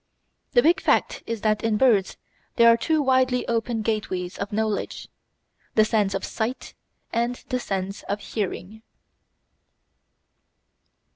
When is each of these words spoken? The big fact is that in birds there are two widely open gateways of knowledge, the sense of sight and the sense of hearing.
The 0.53 0.63
big 0.63 0.81
fact 0.81 1.21
is 1.27 1.41
that 1.41 1.63
in 1.63 1.77
birds 1.77 2.17
there 2.55 2.69
are 2.69 2.75
two 2.75 3.03
widely 3.03 3.47
open 3.47 3.83
gateways 3.83 4.39
of 4.39 4.51
knowledge, 4.51 5.07
the 5.75 5.85
sense 5.85 6.15
of 6.15 6.25
sight 6.25 6.73
and 7.13 7.35
the 7.49 7.59
sense 7.59 8.01
of 8.09 8.19
hearing. 8.19 8.81